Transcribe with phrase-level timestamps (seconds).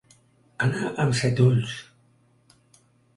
[0.67, 1.75] Anar amb set ulls.